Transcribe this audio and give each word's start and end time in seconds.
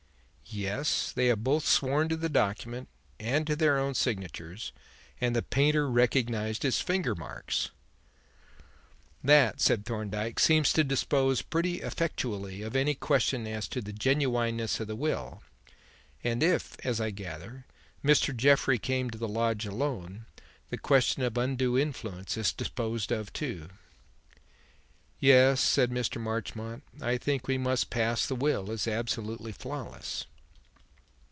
"Yes. 0.53 1.13
They 1.13 1.27
have 1.27 1.45
both 1.45 1.65
sworn 1.65 2.09
to 2.09 2.17
the 2.17 2.27
document 2.27 2.89
and 3.21 3.47
to 3.47 3.55
their 3.55 3.77
own 3.77 3.93
signatures, 3.93 4.73
and 5.21 5.33
the 5.33 5.41
painter 5.41 5.89
recognized 5.89 6.63
his 6.63 6.81
finger 6.81 7.15
marks." 7.15 7.69
"That," 9.23 9.61
said 9.61 9.85
Thorndyke, 9.85 10.39
"seems 10.41 10.73
to 10.73 10.83
dispose 10.83 11.41
pretty 11.41 11.79
effectually 11.79 12.63
of 12.63 12.75
any 12.75 12.95
question 12.95 13.47
as 13.47 13.69
to 13.69 13.79
the 13.79 13.93
genuineness 13.93 14.81
of 14.81 14.87
the 14.87 14.95
will; 14.97 15.41
and 16.21 16.43
if, 16.43 16.75
as 16.85 16.99
I 16.99 17.11
gather, 17.11 17.65
Mr. 18.03 18.35
Jeffrey 18.35 18.77
came 18.77 19.09
to 19.09 19.17
the 19.17 19.29
lodge 19.29 19.65
alone, 19.65 20.25
the 20.69 20.77
question 20.77 21.23
of 21.23 21.37
undue 21.37 21.79
influence 21.79 22.35
is 22.35 22.51
disposed 22.51 23.13
of 23.13 23.31
too." 23.31 23.69
"Yes," 25.17 25.61
said 25.61 25.91
Mr. 25.91 26.19
Marchmont. 26.19 26.83
"I 27.01 27.17
think 27.17 27.47
we 27.47 27.57
must 27.57 27.89
pass 27.89 28.25
the 28.27 28.35
will 28.35 28.69
as 28.69 28.85
absolutely 28.85 29.53
flawless." 29.53 30.25